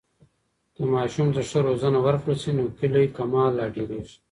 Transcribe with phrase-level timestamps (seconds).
[0.75, 4.15] که ماشوم ته ښه روزنه ورکړل سي، نو کلی کمال لا ډېرېږي.